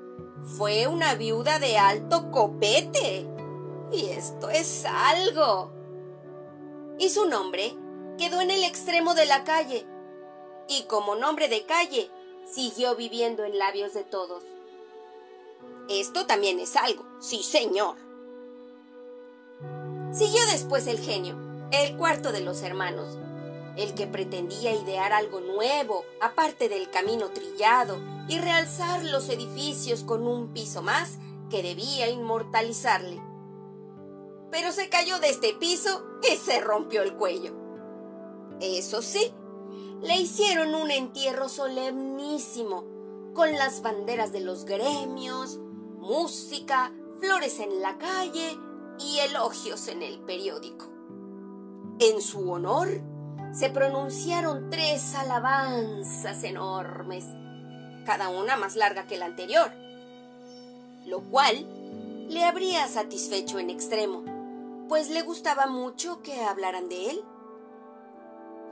fue 0.57 0.87
una 0.87 1.15
viuda 1.15 1.59
de 1.59 1.77
alto 1.77 2.31
copete. 2.31 3.27
Y 3.91 4.07
esto 4.07 4.49
es 4.49 4.85
algo. 4.85 5.71
Y 6.97 7.09
su 7.09 7.25
nombre 7.25 7.75
quedó 8.17 8.41
en 8.41 8.51
el 8.51 8.63
extremo 8.63 9.13
de 9.15 9.25
la 9.25 9.43
calle. 9.43 9.85
Y 10.67 10.83
como 10.83 11.15
nombre 11.15 11.47
de 11.47 11.65
calle, 11.65 12.09
siguió 12.49 12.95
viviendo 12.95 13.43
en 13.43 13.57
labios 13.57 13.93
de 13.93 14.03
todos. 14.03 14.43
Esto 15.89 16.25
también 16.25 16.59
es 16.59 16.75
algo, 16.75 17.05
sí 17.19 17.43
señor. 17.43 17.97
Siguió 20.11 20.45
después 20.51 20.87
el 20.87 20.99
genio, 20.99 21.35
el 21.71 21.97
cuarto 21.97 22.31
de 22.31 22.41
los 22.41 22.61
hermanos, 22.61 23.17
el 23.77 23.93
que 23.93 24.07
pretendía 24.07 24.73
idear 24.73 25.13
algo 25.13 25.41
nuevo, 25.41 26.03
aparte 26.21 26.69
del 26.69 26.89
camino 26.89 27.29
trillado, 27.29 27.99
y 28.27 28.39
realzar 28.39 29.03
los 29.03 29.29
edificios 29.29 30.03
con 30.03 30.27
un 30.27 30.53
piso 30.53 30.81
más 30.81 31.17
que 31.49 31.61
debía 31.61 32.09
inmortalizarle. 32.09 33.21
Pero 34.51 34.71
se 34.71 34.89
cayó 34.89 35.19
de 35.19 35.29
este 35.29 35.53
piso 35.53 36.03
y 36.23 36.35
se 36.37 36.61
rompió 36.61 37.01
el 37.03 37.15
cuello. 37.15 37.53
Eso 38.61 39.01
sí, 39.01 39.33
le 40.01 40.15
hicieron 40.17 40.73
un 40.75 40.91
entierro 40.91 41.49
solemnísimo, 41.49 42.85
con 43.33 43.51
las 43.51 43.81
banderas 43.81 44.31
de 44.31 44.39
los 44.39 44.63
gremios, 44.63 45.59
música, 45.97 46.93
flores 47.19 47.59
en 47.59 47.81
la 47.81 47.97
calle 47.97 48.57
y 48.99 49.19
elogios 49.19 49.87
en 49.89 50.01
el 50.03 50.19
periódico. 50.19 50.94
En 51.99 52.21
su 52.21 52.51
honor, 52.51 52.89
se 53.53 53.69
pronunciaron 53.69 54.69
tres 54.69 55.15
alabanzas 55.15 56.43
enormes, 56.43 57.23
cada 58.05 58.27
una 58.27 58.57
más 58.57 58.75
larga 58.75 59.07
que 59.07 59.17
la 59.17 59.27
anterior, 59.27 59.71
lo 61.05 61.21
cual 61.21 61.65
le 62.27 62.43
habría 62.43 62.85
satisfecho 62.89 63.59
en 63.59 63.69
extremo, 63.69 64.25
pues 64.89 65.09
le 65.09 65.21
gustaba 65.21 65.67
mucho 65.67 66.21
que 66.21 66.43
hablaran 66.43 66.89
de 66.89 67.11
él. 67.11 67.23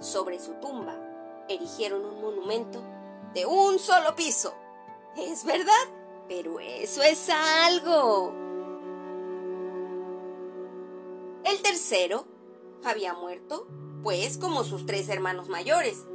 Sobre 0.01 0.37
su 0.37 0.55
tumba 0.55 0.93
erigieron 1.47 2.03
un 2.03 2.21
monumento 2.21 2.83
de 3.33 3.45
un 3.45 3.79
solo 3.79 4.17
piso. 4.17 4.53
Es 5.15 5.45
verdad, 5.45 5.71
pero 6.27 6.59
eso 6.59 7.01
es 7.03 7.29
algo. 7.29 8.33
El 11.45 11.61
tercero 11.61 12.32
había 12.85 13.13
muerto 13.13 13.67
pues 14.03 14.37
como 14.37 14.65
sus 14.65 14.85
tres 14.85 15.07
hermanos 15.09 15.47
mayores. 15.47 16.05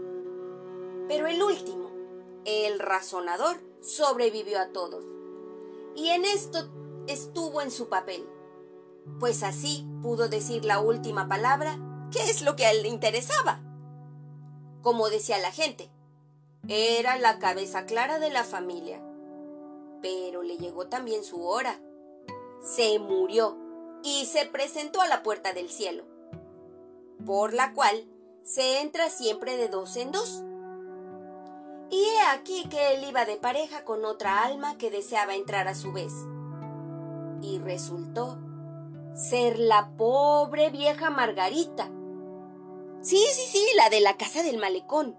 Pero 1.08 1.26
el 1.26 1.42
último, 1.42 1.90
el 2.44 2.78
razonador, 2.78 3.56
sobrevivió 3.80 4.60
a 4.60 4.68
todos. 4.68 5.04
Y 5.96 6.10
en 6.10 6.26
esto 6.26 6.68
estuvo 7.06 7.62
en 7.62 7.70
su 7.70 7.88
papel, 7.88 8.28
pues 9.18 9.42
así 9.42 9.86
pudo 10.02 10.28
decir 10.28 10.66
la 10.66 10.80
última 10.80 11.28
palabra, 11.28 11.78
que 12.12 12.22
es 12.30 12.42
lo 12.42 12.56
que 12.56 12.66
a 12.66 12.72
él 12.72 12.82
le 12.82 12.88
interesaba. 12.88 13.62
Como 14.82 15.08
decía 15.08 15.38
la 15.38 15.50
gente, 15.50 15.90
era 16.68 17.18
la 17.18 17.38
cabeza 17.38 17.86
clara 17.86 18.18
de 18.18 18.30
la 18.30 18.44
familia. 18.44 19.02
Pero 20.02 20.42
le 20.42 20.58
llegó 20.58 20.86
también 20.88 21.24
su 21.24 21.42
hora. 21.42 21.80
Se 22.62 22.98
murió 22.98 23.56
y 24.04 24.26
se 24.26 24.44
presentó 24.46 25.00
a 25.00 25.08
la 25.08 25.22
puerta 25.22 25.52
del 25.52 25.70
cielo 25.70 26.04
por 27.24 27.54
la 27.54 27.72
cual 27.72 28.06
se 28.42 28.80
entra 28.80 29.10
siempre 29.10 29.56
de 29.56 29.68
dos 29.68 29.96
en 29.96 30.10
dos. 30.10 30.42
Y 31.90 32.02
he 32.02 32.20
aquí 32.32 32.68
que 32.68 32.94
él 32.94 33.04
iba 33.08 33.24
de 33.24 33.36
pareja 33.36 33.84
con 33.84 34.04
otra 34.04 34.42
alma 34.44 34.78
que 34.78 34.90
deseaba 34.90 35.34
entrar 35.34 35.68
a 35.68 35.74
su 35.74 35.92
vez. 35.92 36.12
Y 37.42 37.58
resultó 37.58 38.38
ser 39.14 39.58
la 39.58 39.90
pobre 39.96 40.70
vieja 40.70 41.10
Margarita. 41.10 41.90
Sí, 43.00 43.22
sí, 43.32 43.46
sí, 43.52 43.66
la 43.76 43.90
de 43.90 44.00
la 44.00 44.16
casa 44.16 44.42
del 44.42 44.58
malecón. 44.58 45.16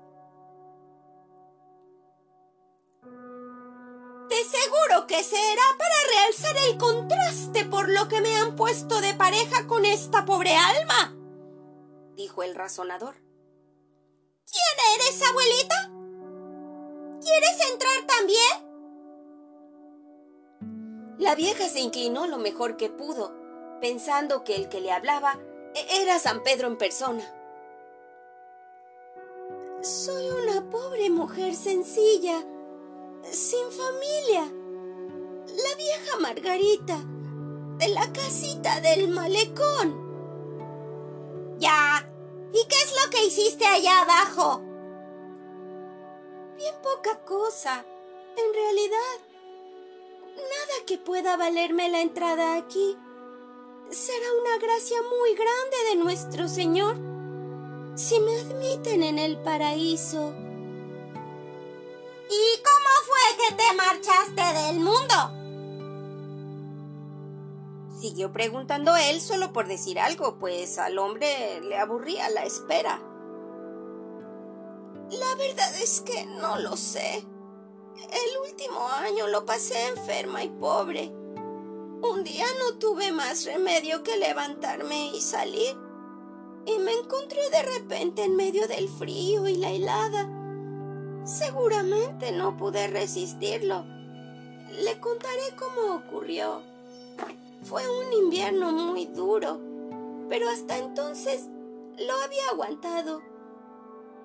De 4.29 4.35
seguro 4.35 5.07
que 5.07 5.23
será 5.23 5.61
para 5.77 5.95
realzar 6.13 6.55
el 6.67 6.77
contraste 6.77 7.65
por 7.65 7.89
lo 7.89 8.07
que 8.07 8.21
me 8.21 8.35
han 8.37 8.55
puesto 8.55 9.01
de 9.01 9.13
pareja 9.15 9.65
con 9.65 9.85
esta 9.85 10.25
pobre 10.25 10.55
alma 10.55 11.18
dijo 12.29 12.43
el 12.43 12.53
razonador. 12.53 13.15
¿Quién 14.45 14.77
eres, 14.95 15.21
abuelita? 15.27 15.89
¿Quieres 17.21 17.71
entrar 17.71 18.05
también? 18.05 18.69
La 21.17 21.33
vieja 21.33 21.67
se 21.67 21.79
inclinó 21.79 22.27
lo 22.27 22.37
mejor 22.37 22.77
que 22.77 22.89
pudo, 22.89 23.33
pensando 23.81 24.43
que 24.43 24.55
el 24.55 24.69
que 24.69 24.79
le 24.79 24.91
hablaba 24.91 25.39
e-, 25.73 26.01
era 26.03 26.19
San 26.19 26.43
Pedro 26.43 26.67
en 26.67 26.77
persona. 26.77 27.23
Soy 29.81 30.29
una 30.29 30.69
pobre 30.69 31.09
mujer 31.09 31.55
sencilla, 31.55 32.45
sin 33.31 33.71
familia. 33.71 34.43
La 35.47 35.75
vieja 35.75 36.19
Margarita, 36.19 36.99
de 37.79 37.87
la 37.87 38.13
casita 38.13 38.81
del 38.81 39.07
malecón. 39.09 40.08
Que 43.09 43.25
hiciste 43.25 43.65
allá 43.65 44.01
abajo? 44.01 44.61
Bien 46.57 46.75
poca 46.81 47.19
cosa. 47.25 47.85
En 48.37 48.53
realidad, 48.53 49.17
nada 50.35 50.85
que 50.85 50.97
pueda 50.97 51.37
valerme 51.37 51.89
la 51.89 52.01
entrada 52.01 52.55
aquí. 52.57 52.97
Será 53.89 54.25
una 54.41 54.57
gracia 54.59 54.97
muy 55.01 55.33
grande 55.33 55.77
de 55.89 55.95
nuestro 55.95 56.47
Señor 56.47 56.95
si 57.95 58.19
me 58.19 58.39
admiten 58.39 59.03
en 59.03 59.19
el 59.19 59.37
paraíso. 59.41 60.33
¿Y 62.29 62.61
cómo 62.61 62.91
fue 63.07 63.37
que 63.37 63.55
te 63.55 63.73
marchaste 63.73 64.59
del 64.59 64.79
mundo? 64.79 65.48
Siguió 67.99 68.31
preguntando 68.31 68.95
él 68.95 69.19
solo 69.19 69.51
por 69.51 69.67
decir 69.67 69.99
algo, 69.99 70.39
pues 70.39 70.77
al 70.77 70.97
hombre 70.99 71.59
le 71.61 71.77
aburría 71.77 72.29
la 72.29 72.43
espera. 72.43 73.01
La 75.09 75.35
verdad 75.35 75.75
es 75.81 76.01
que 76.01 76.25
no 76.25 76.57
lo 76.59 76.77
sé. 76.77 77.25
El 77.95 78.49
último 78.49 78.87
año 78.87 79.27
lo 79.27 79.45
pasé 79.45 79.87
enferma 79.87 80.43
y 80.43 80.49
pobre. 80.49 81.11
Un 82.01 82.23
día 82.23 82.45
no 82.59 82.77
tuve 82.77 83.11
más 83.11 83.43
remedio 83.43 84.01
que 84.03 84.15
levantarme 84.15 85.07
y 85.07 85.19
salir. 85.19 85.75
Y 86.65 86.79
me 86.79 86.93
encontré 86.93 87.49
de 87.49 87.63
repente 87.63 88.23
en 88.23 88.37
medio 88.37 88.65
del 88.69 88.87
frío 88.87 89.45
y 89.47 89.55
la 89.55 89.71
helada. 89.71 90.29
Seguramente 91.25 92.31
no 92.31 92.55
pude 92.55 92.87
resistirlo. 92.87 93.83
Le 93.83 94.99
contaré 95.01 95.53
cómo 95.57 95.95
ocurrió. 95.95 96.61
Fue 97.61 97.83
un 97.89 98.13
invierno 98.13 98.71
muy 98.71 99.05
duro, 99.05 99.59
pero 100.29 100.49
hasta 100.49 100.77
entonces 100.77 101.47
lo 101.97 102.13
había 102.23 102.49
aguantado. 102.51 103.21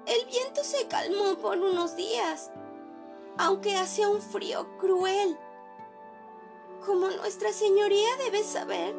El 0.06 0.26
viento 0.26 0.62
se 0.62 0.86
calmó 0.86 1.36
por 1.38 1.58
unos 1.58 1.96
días, 1.96 2.52
aunque 3.38 3.76
hacía 3.76 4.08
un 4.08 4.20
frío 4.20 4.78
cruel. 4.78 5.36
Como 6.84 7.08
Nuestra 7.10 7.52
Señoría 7.52 8.16
debe 8.18 8.44
saber, 8.44 8.94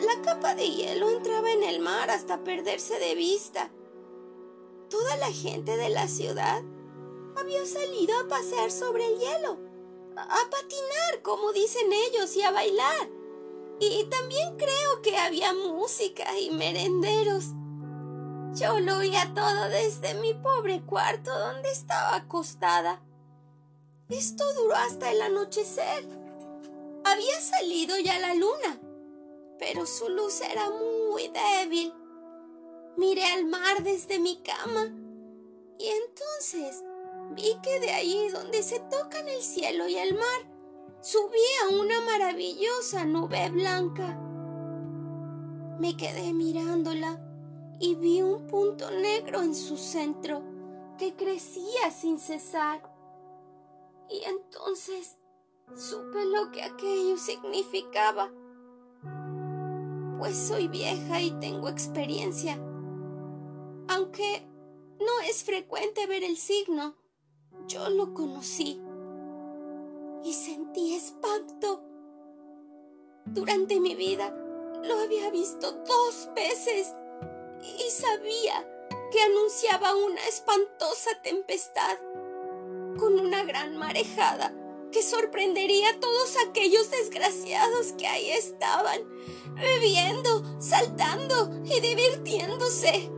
la 0.00 0.22
capa 0.22 0.54
de 0.54 0.68
hielo 0.68 1.10
entraba 1.10 1.50
en 1.50 1.62
el 1.62 1.80
mar 1.80 2.10
hasta 2.10 2.44
perderse 2.44 2.98
de 2.98 3.14
vista. 3.14 3.70
Toda 4.88 5.16
la 5.16 5.32
gente 5.32 5.76
de 5.76 5.88
la 5.88 6.06
ciudad 6.06 6.62
había 7.36 7.64
salido 7.66 8.18
a 8.20 8.28
pasear 8.28 8.70
sobre 8.70 9.06
el 9.06 9.18
hielo, 9.18 9.58
a 10.16 10.50
patinar, 10.50 11.22
como 11.22 11.52
dicen 11.52 11.92
ellos, 11.92 12.36
y 12.36 12.42
a 12.42 12.52
bailar. 12.52 13.08
Y 13.80 14.04
también 14.04 14.56
creo 14.56 15.02
que 15.02 15.16
había 15.16 15.52
música 15.52 16.24
y 16.38 16.50
merenderos. 16.50 17.46
Yo 18.54 18.78
lo 18.78 18.98
oía 18.98 19.32
todo 19.34 19.68
desde 19.68 20.14
mi 20.14 20.32
pobre 20.32 20.80
cuarto 20.82 21.36
donde 21.36 21.70
estaba 21.72 22.14
acostada. 22.14 23.02
Esto 24.08 24.44
duró 24.54 24.76
hasta 24.76 25.10
el 25.10 25.20
anochecer. 25.22 26.06
Había 27.04 27.40
salido 27.40 27.98
ya 27.98 28.18
la 28.20 28.34
luna, 28.34 28.80
pero 29.58 29.86
su 29.86 30.08
luz 30.08 30.40
era 30.40 30.70
muy 30.70 31.28
débil. 31.28 31.92
Miré 32.96 33.24
al 33.24 33.44
mar 33.46 33.82
desde 33.82 34.20
mi 34.20 34.36
cama 34.36 34.86
y 35.78 35.88
entonces 35.88 36.84
vi 37.32 37.56
que 37.62 37.80
de 37.80 37.90
allí 37.90 38.28
donde 38.28 38.62
se 38.62 38.78
tocan 38.78 39.26
el 39.28 39.42
cielo 39.42 39.88
y 39.88 39.96
el 39.96 40.14
mar 40.14 40.53
subía 41.04 41.78
una 41.78 42.00
maravillosa 42.00 43.04
nube 43.04 43.50
blanca. 43.50 44.18
Me 45.78 45.98
quedé 45.98 46.32
mirándola 46.32 47.20
y 47.78 47.94
vi 47.94 48.22
un 48.22 48.46
punto 48.46 48.90
negro 48.90 49.42
en 49.42 49.54
su 49.54 49.76
centro 49.76 50.42
que 50.96 51.14
crecía 51.14 51.90
sin 51.90 52.18
cesar. 52.18 52.90
Y 54.08 54.22
entonces 54.24 55.18
supe 55.76 56.24
lo 56.24 56.50
que 56.52 56.62
aquello 56.62 57.18
significaba. 57.18 58.32
Pues 60.18 60.34
soy 60.34 60.68
vieja 60.68 61.20
y 61.20 61.32
tengo 61.32 61.68
experiencia. 61.68 62.54
Aunque 63.88 64.48
no 64.98 65.20
es 65.28 65.44
frecuente 65.44 66.06
ver 66.06 66.24
el 66.24 66.38
signo, 66.38 66.96
yo 67.68 67.90
lo 67.90 68.14
conocí 68.14 68.80
y 70.24 70.32
sentí 70.32 70.94
espanto. 70.94 71.82
Durante 73.26 73.78
mi 73.78 73.94
vida 73.94 74.34
lo 74.82 74.98
había 74.98 75.30
visto 75.30 75.72
dos 75.72 76.30
veces 76.34 76.92
y 77.62 77.90
sabía 77.90 78.66
que 79.12 79.20
anunciaba 79.20 79.94
una 79.94 80.26
espantosa 80.26 81.10
tempestad 81.22 81.98
con 82.98 83.20
una 83.20 83.44
gran 83.44 83.76
marejada 83.76 84.52
que 84.90 85.02
sorprendería 85.02 85.90
a 85.90 86.00
todos 86.00 86.36
aquellos 86.48 86.90
desgraciados 86.90 87.92
que 87.98 88.06
ahí 88.06 88.30
estaban, 88.30 89.00
bebiendo, 89.56 90.42
saltando 90.60 91.50
y 91.64 91.80
divirtiéndose. 91.80 93.10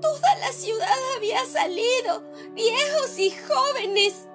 Toda 0.00 0.36
la 0.38 0.52
ciudad 0.52 0.96
había 1.16 1.44
salido, 1.44 2.22
viejos 2.52 3.18
y 3.18 3.32
jóvenes. 3.32 4.28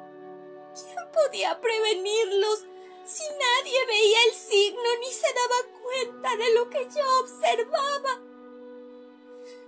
¿Quién 1.09 1.23
podía 1.23 1.59
prevenirlos 1.61 2.65
si 3.05 3.23
nadie 3.23 3.85
veía 3.87 4.17
el 4.27 4.33
signo 4.33 4.81
ni 4.99 5.11
se 5.11 5.27
daba 5.33 5.79
cuenta 5.81 6.35
de 6.35 6.53
lo 6.53 6.69
que 6.69 6.87
yo 6.95 7.19
observaba? 7.21 8.21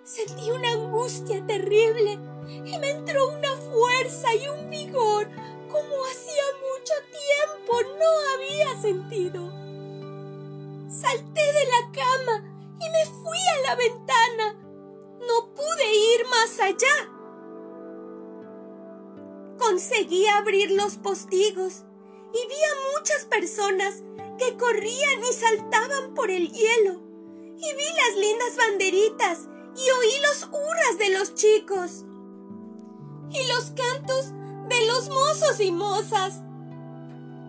Sentí 0.04 0.52
una 0.52 0.72
angustia 0.72 1.46
terrible 1.46 2.20
y 2.48 2.78
me 2.80 2.92
entró 2.92 3.30
una 3.30 3.56
fuerza 3.56 4.34
y 4.36 4.48
un 4.50 4.70
vigor 4.70 5.30
como 5.72 6.06
hacía 6.06 6.44
mucho 6.60 6.94
tiempo 7.12 7.82
no 7.98 8.34
había 8.34 8.82
sentido. 8.82 9.50
Salté 10.90 11.54
de 11.54 11.66
la 11.66 11.92
cama 11.94 12.44
y 12.80 12.90
me 12.90 13.06
fui 13.06 13.40
a 13.56 13.62
la 13.68 13.76
ventana. 13.76 14.54
No 15.28 15.54
pude 15.54 15.94
ir 15.94 16.28
más 16.28 16.60
allá. 16.60 17.11
Conseguí 19.82 20.28
abrir 20.28 20.70
los 20.70 20.98
postigos 20.98 21.86
y 22.32 22.48
vi 22.48 22.54
a 22.54 23.00
muchas 23.00 23.26
personas 23.26 24.04
que 24.38 24.56
corrían 24.56 25.24
y 25.28 25.34
saltaban 25.34 26.14
por 26.14 26.30
el 26.30 26.52
hielo. 26.52 27.02
Y 27.58 27.74
vi 27.74 27.86
las 27.98 28.16
lindas 28.16 28.58
banderitas 28.58 29.40
y 29.76 29.90
oí 29.90 30.14
los 30.22 30.44
hurras 30.44 30.98
de 31.00 31.10
los 31.10 31.34
chicos. 31.34 32.06
Y 33.32 33.48
los 33.48 33.72
cantos 33.72 34.28
de 34.70 34.86
los 34.86 35.10
mozos 35.10 35.60
y 35.60 35.72
mozas. 35.72 36.44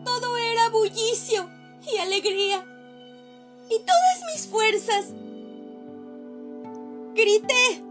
Todo 0.03 0.39
era 0.39 0.71
bullicio 0.71 1.51
y 1.93 1.99
alegría. 1.99 2.65
Y 3.69 3.79
todas 3.79 4.33
mis 4.33 4.47
fuerzas. 4.47 5.09
Grité, 7.15 7.85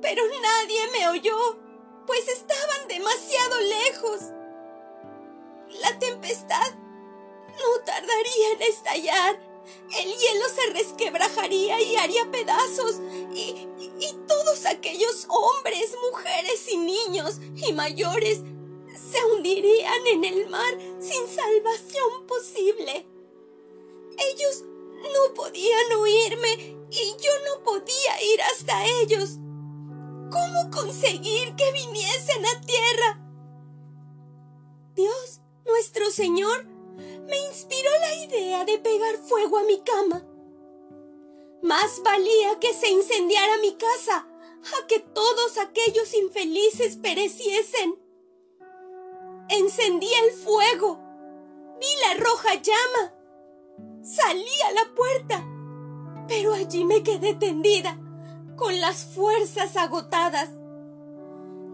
pero 0.00 0.22
nadie 0.24 0.80
me 0.92 1.08
oyó, 1.08 1.61
pues 2.06 2.28
estaban 2.28 2.88
demasiado 2.88 3.60
lejos. 3.60 4.20
La 5.80 5.98
tempestad 5.98 6.74
no 7.48 7.84
tardaría 7.84 8.52
en 8.54 8.62
estallar. 8.62 9.52
El 9.96 10.12
hielo 10.12 10.48
se 10.54 10.70
resquebrajaría 10.72 11.80
y 11.80 11.96
haría 11.96 12.30
pedazos, 12.30 12.96
y, 13.32 13.68
todos 14.26 14.66
aquellos 14.66 15.26
hombres, 15.28 15.94
mujeres 16.10 16.68
y 16.68 16.76
niños 16.78 17.38
y 17.56 17.72
mayores 17.72 18.40
se 19.10 19.24
hundirían 19.26 20.06
en 20.06 20.24
el 20.24 20.48
mar 20.48 20.76
sin 21.00 21.26
salvación 21.28 22.26
posible. 22.26 23.06
Ellos 24.18 24.64
no 25.02 25.34
podían 25.34 25.92
oírme 25.92 26.76
y 26.90 27.16
yo 27.18 27.30
no 27.46 27.62
podía 27.62 28.22
ir 28.22 28.42
hasta 28.42 28.86
ellos. 28.86 29.38
¿Cómo 30.32 30.70
conseguir 30.70 31.54
que 31.56 31.72
viniesen 31.72 32.46
a 32.46 32.60
tierra? 32.62 33.20
Dios, 34.94 35.42
nuestro 35.66 36.10
Señor, 36.10 36.64
me 37.28 37.36
inspiró 37.48 37.90
la 38.00 38.14
idea 38.24 38.64
de 38.64 38.78
pegar 38.78 39.18
fuego 39.18 39.58
a 39.58 39.64
mi 39.64 39.80
cama. 39.82 40.26
Más 41.62 42.02
valía 42.02 42.58
que 42.58 42.72
se 42.72 42.88
incendiara 42.88 43.58
mi 43.58 43.74
casa 43.74 44.26
a 44.80 44.86
que 44.86 45.00
todos 45.00 45.58
aquellos 45.58 46.14
infelices 46.14 46.96
pereciesen. 46.96 47.98
Encendí 49.48 50.08
el 50.24 50.32
fuego. 50.32 50.98
Vi 51.78 51.86
la 52.06 52.24
roja 52.24 52.54
llama. 52.54 53.14
Salí 54.02 54.60
a 54.68 54.72
la 54.72 54.94
puerta. 54.94 55.46
Pero 56.26 56.54
allí 56.54 56.84
me 56.84 57.02
quedé 57.02 57.34
tendida, 57.34 57.98
con 58.62 58.80
las 58.80 59.04
fuerzas 59.04 59.76
agotadas. 59.76 60.48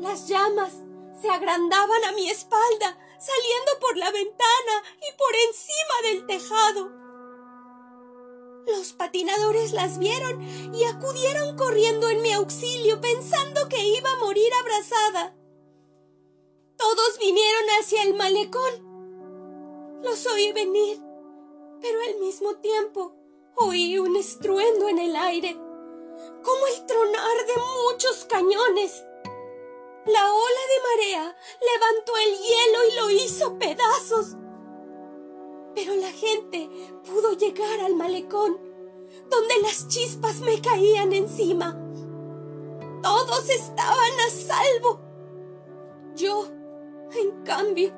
Las 0.01 0.27
llamas 0.27 0.73
se 1.21 1.29
agrandaban 1.29 2.05
a 2.05 2.13
mi 2.13 2.31
espalda, 2.31 2.97
saliendo 3.19 3.73
por 3.79 3.99
la 3.99 4.11
ventana 4.11 4.83
y 4.97 5.17
por 5.19 5.35
encima 5.49 5.97
del 6.05 6.27
tejado. 6.27 6.91
Los 8.69 8.95
patinadores 8.95 9.73
las 9.73 9.99
vieron 9.99 10.43
y 10.75 10.85
acudieron 10.85 11.59
corriendo 11.59 12.09
en 12.09 12.23
mi 12.23 12.33
auxilio 12.33 13.03
pensando 13.03 13.69
que 13.69 13.85
iba 13.87 14.11
a 14.11 14.25
morir 14.25 14.51
abrazada. 14.59 15.37
Todos 16.79 17.19
vinieron 17.19 17.65
hacia 17.81 18.03
el 18.05 18.15
malecón. 18.15 20.01
Los 20.03 20.27
oí 20.27 20.53
venir, 20.53 21.03
pero 21.83 21.99
al 22.09 22.19
mismo 22.19 22.55
tiempo 22.61 23.13
oí 23.57 23.99
un 23.99 24.17
estruendo 24.17 24.89
en 24.89 24.99
el 25.01 25.17
aire, 25.17 25.68
como 26.43 26.67
el 26.67 26.87
tronar 26.87 27.47
de 27.47 27.63
muchos 27.85 28.25
cañones. 28.27 29.05
La 30.07 30.33
ola 30.33 30.61
de 30.69 30.89
marea 30.89 31.37
levantó 31.61 32.13
el 32.17 32.39
hielo 32.39 32.85
y 32.91 32.97
lo 32.97 33.11
hizo 33.11 33.59
pedazos. 33.59 34.37
Pero 35.75 35.95
la 35.97 36.11
gente 36.11 36.69
pudo 37.05 37.35
llegar 37.35 37.81
al 37.81 37.95
malecón, 37.95 38.59
donde 39.29 39.61
las 39.63 39.89
chispas 39.89 40.41
me 40.41 40.61
caían 40.61 41.13
encima. 41.13 41.79
Todos 43.03 43.49
estaban 43.49 44.21
a 44.21 44.31
salvo. 44.31 45.01
Yo 46.15 46.49
en 47.15 47.43
cambio, 47.43 47.93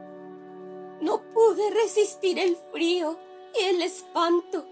no 1.00 1.22
pude 1.32 1.70
resistir 1.70 2.38
el 2.38 2.56
frío 2.72 3.18
y 3.58 3.64
el 3.64 3.82
espanto. 3.82 4.64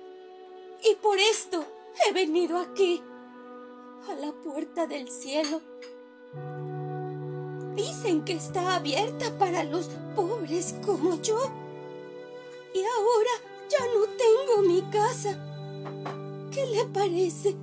Y 0.83 0.95
por 0.97 1.19
esto 1.19 1.65
he 2.07 2.13
venido 2.13 2.59
aquí, 2.59 3.03
a 4.07 4.15
la 4.15 4.33
puerta 4.33 4.87
del 4.87 5.09
cielo. 5.09 5.61
Dicen 7.75 8.25
que 8.25 8.35
está 8.35 8.77
abierta 8.77 9.37
para 9.39 9.65
los 9.65 9.91
pobres 10.15 10.75
como 10.85 11.21
yo. 11.21 11.39
Y 12.75 12.81
ahora 12.81 13.31
ya 13.69 13.85
no 13.95 14.07
tengo 14.17 14.69
mi 14.69 14.83
casa. 14.91 15.39
¿Qué 16.51 16.67
le 16.67 16.85
parece? 16.87 17.57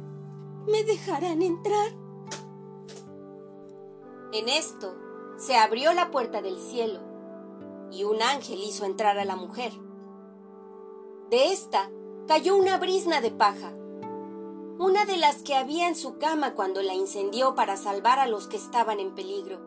¿Me 0.67 0.83
dejarán 0.83 1.41
entrar? 1.41 1.91
En 4.33 4.49
esto 4.49 4.95
se 5.37 5.55
abrió 5.55 5.93
la 5.93 6.11
puerta 6.11 6.41
del 6.41 6.59
cielo 6.59 6.99
y 7.91 8.03
un 8.03 8.21
ángel 8.21 8.59
hizo 8.59 8.85
entrar 8.85 9.17
a 9.17 9.25
la 9.25 9.35
mujer. 9.35 9.71
De 11.29 11.51
esta 11.51 11.89
cayó 12.27 12.55
una 12.55 12.77
brisna 12.77 13.21
de 13.21 13.31
paja, 13.31 13.73
una 14.77 15.05
de 15.05 15.17
las 15.17 15.37
que 15.37 15.55
había 15.55 15.87
en 15.87 15.95
su 15.95 16.17
cama 16.17 16.53
cuando 16.53 16.81
la 16.81 16.93
incendió 16.93 17.55
para 17.55 17.77
salvar 17.77 18.19
a 18.19 18.27
los 18.27 18.47
que 18.47 18.57
estaban 18.57 18.99
en 18.99 19.15
peligro. 19.15 19.59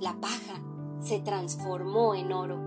La 0.00 0.14
paja 0.20 0.60
se 1.00 1.20
transformó 1.20 2.14
en 2.14 2.32
oro, 2.32 2.58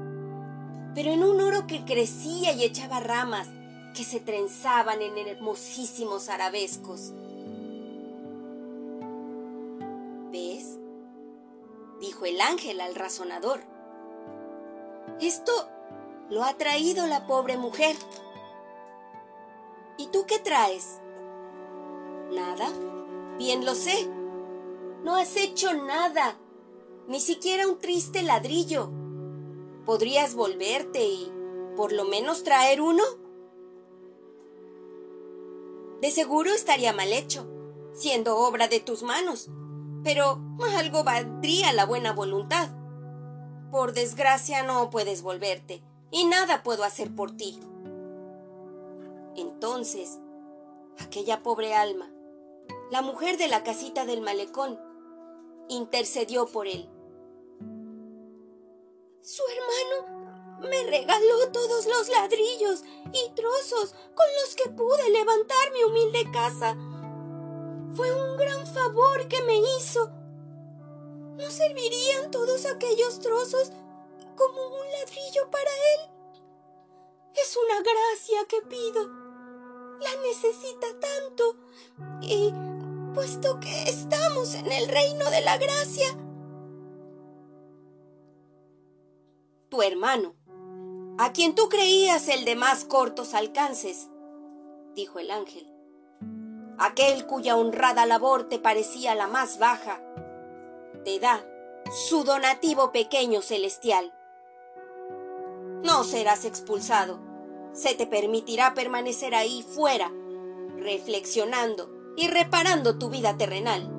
pero 0.95 1.12
en 1.12 1.23
un 1.23 1.41
oro 1.41 1.67
que 1.67 1.84
crecía 1.84 2.53
y 2.53 2.63
echaba 2.63 3.01
ramas 3.01 3.49
que 3.93 4.03
se 4.05 4.21
trenzaban 4.21 5.01
en 5.01 5.17
hermosísimos 5.17 6.29
arabescos. 6.29 7.12
¿Ves? 10.32 10.77
dijo 11.99 12.25
el 12.25 12.39
ángel 12.39 12.79
al 12.79 12.95
razonador. 12.95 13.60
Esto 15.19 15.51
lo 16.29 16.45
ha 16.45 16.53
traído 16.53 17.08
la 17.08 17.27
pobre 17.27 17.58
mujer. 17.58 17.97
¿Y 19.97 20.08
tú 20.08 20.25
qué 20.25 20.39
traes? 20.39 21.01
Nada. 22.32 22.70
Bien 23.38 23.65
lo 23.65 23.76
sé. 23.76 24.08
No 25.04 25.15
has 25.15 25.36
hecho 25.36 25.74
nada. 25.74 26.38
Ni 27.08 27.20
siquiera 27.20 27.68
un 27.68 27.80
triste 27.80 28.22
ladrillo. 28.22 28.92
¿Podrías 29.86 30.36
volverte 30.36 31.06
y 31.06 31.32
por 31.76 31.94
lo 31.94 32.06
menos 32.06 32.44
traer 32.44 32.82
uno? 32.82 33.04
De 36.02 36.12
seguro 36.12 36.52
estaría 36.52 36.94
mal 36.94 37.12
hecho, 37.12 37.48
siendo 37.94 38.38
obra 38.38 38.68
de 38.68 38.80
tus 38.80 39.04
manos, 39.04 39.50
pero 40.04 40.39
algo 40.78 41.04
valdría 41.04 41.74
la 41.74 41.86
buena 41.86 42.13
voluntad. 42.13 42.70
Por 43.72 43.94
desgracia 43.94 44.63
no 44.63 44.89
puedes 44.89 45.22
volverte, 45.22 45.82
y 46.12 46.26
nada 46.26 46.63
puedo 46.63 46.84
hacer 46.84 47.13
por 47.13 47.36
ti. 47.36 47.60
Entonces, 49.36 50.20
aquella 51.00 51.44
pobre 51.44 51.74
alma, 51.74 52.10
la 52.91 53.02
mujer 53.02 53.38
de 53.38 53.47
la 53.47 53.63
casita 53.63 54.06
del 54.06 54.21
malecón, 54.21 54.80
intercedió 55.69 56.47
por 56.47 56.67
él. 56.67 56.89
Su 59.21 59.43
hermano 59.47 60.60
me 60.62 60.84
regaló 60.89 61.52
todos 61.52 61.86
los 61.86 62.10
ladrillos 62.10 62.84
y 63.13 63.30
trozos 63.36 63.93
con 64.15 64.25
los 64.41 64.56
que 64.56 64.69
pude 64.71 65.10
levantar 65.12 65.71
mi 65.73 65.84
humilde 65.84 66.32
casa. 66.32 66.75
Fue 67.95 68.12
un 68.12 68.38
gran 68.38 68.65
favor 68.67 69.28
que 69.28 69.41
me 69.43 69.58
hizo. 69.58 70.10
¿No 71.38 71.49
servirían 71.49 72.32
todos 72.32 72.65
aquellos 72.65 73.19
trozos 73.19 73.71
como 74.36 74.67
un 74.67 74.91
ladrillo 74.91 75.49
para 75.52 75.71
él? 75.95 76.12
Es 77.36 77.58
una 77.58 77.82
gracia 77.82 78.45
que 78.47 78.62
pido. 78.63 79.08
La 80.02 80.21
necesita 80.21 80.88
tanto. 80.99 81.56
Y 82.21 82.52
puesto 83.19 83.60
que 83.60 83.89
estamos 83.89 84.55
en 84.55 84.71
el 84.71 84.88
reino 84.88 85.29
de 85.29 85.41
la 85.41 85.58
gracia. 85.58 86.08
Tu 89.67 89.82
hermano, 89.82 90.36
a 91.17 91.34
quien 91.34 91.53
tú 91.53 91.67
creías 91.67 92.29
el 92.29 92.45
de 92.45 92.55
más 92.55 92.86
cortos 92.86 93.34
alcances, 93.34 94.08
dijo 94.95 95.19
el 95.19 95.32
ángel. 95.32 95.69
Aquel 96.77 97.25
cuya 97.25 97.58
honrada 97.58 98.05
labor 98.05 98.47
te 98.47 98.58
parecía 98.58 99.15
la 99.15 99.27
más 99.27 99.60
baja, 99.60 100.01
te 101.03 101.19
da 101.19 101.45
su 101.91 102.23
donativo 102.23 102.93
pequeño 102.93 103.41
celestial. 103.41 104.13
No 105.84 106.05
serás 106.05 106.45
expulsado. 106.45 107.19
Se 107.73 107.95
te 107.95 108.08
permitirá 108.08 108.73
permanecer 108.73 109.36
ahí 109.36 109.62
fuera, 109.62 110.10
reflexionando 110.77 111.99
y 112.15 112.28
reparando 112.28 112.98
tu 112.98 113.10
vida 113.10 113.38
terrenal. 113.38 113.89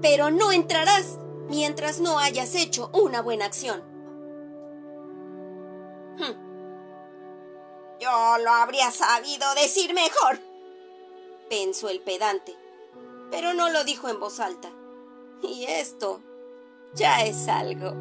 Pero 0.00 0.30
no 0.30 0.52
entrarás 0.52 1.18
mientras 1.48 2.00
no 2.00 2.18
hayas 2.18 2.54
hecho 2.54 2.90
una 2.92 3.22
buena 3.22 3.46
acción. 3.46 3.82
Hm. 6.18 6.48
Yo 8.00 8.38
lo 8.44 8.50
habría 8.50 8.90
sabido 8.90 9.54
decir 9.54 9.92
mejor, 9.94 10.38
pensó 11.48 11.88
el 11.88 12.00
pedante, 12.00 12.54
pero 13.30 13.54
no 13.54 13.70
lo 13.70 13.84
dijo 13.84 14.08
en 14.08 14.20
voz 14.20 14.40
alta. 14.40 14.70
Y 15.42 15.64
esto 15.64 16.20
ya 16.94 17.24
es 17.24 17.48
algo. 17.48 17.94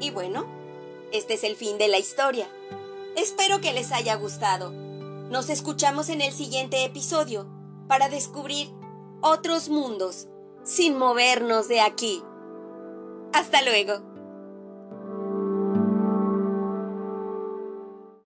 Y 0.00 0.10
bueno, 0.10 0.46
este 1.12 1.34
es 1.34 1.44
el 1.44 1.56
fin 1.56 1.78
de 1.78 1.88
la 1.88 1.98
historia. 1.98 2.48
Espero 3.16 3.60
que 3.60 3.72
les 3.72 3.92
haya 3.92 4.14
gustado. 4.14 4.72
Nos 5.30 5.48
escuchamos 5.48 6.08
en 6.08 6.22
el 6.22 6.32
siguiente 6.32 6.84
episodio 6.84 7.46
para 7.86 8.08
descubrir 8.08 8.68
otros 9.20 9.68
mundos 9.68 10.26
sin 10.64 10.98
movernos 10.98 11.68
de 11.68 11.80
aquí. 11.80 12.20
Hasta 13.32 13.62
luego. 13.62 14.09